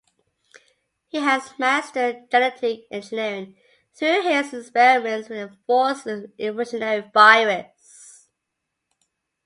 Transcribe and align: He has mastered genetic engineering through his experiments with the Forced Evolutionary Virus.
He 1.09 1.19
has 1.19 1.53
mastered 1.59 2.31
genetic 2.31 2.87
engineering 2.89 3.55
through 3.93 4.23
his 4.23 4.51
experiments 4.51 5.29
with 5.29 5.51
the 5.51 5.55
Forced 5.67 6.07
Evolutionary 6.39 7.07
Virus. 7.13 8.27